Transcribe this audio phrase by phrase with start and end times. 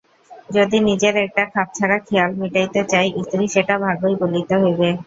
[0.49, 4.89] যদি নিজের একটা খাপছাড়া খেয়াল মিটাইতে চায়, স্ত্রীর সেটা ভাগ্যই বলিতে হইবে।